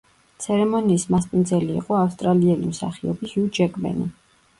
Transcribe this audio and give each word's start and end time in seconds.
ცერემონიის 0.43 1.03
მასპინძელი 1.15 1.69
იყო 1.81 1.97
ავსტრალიელი 1.97 2.71
მსახიობი 2.71 3.31
ჰიუ 3.35 3.53
ჯეკმენი. 3.59 4.09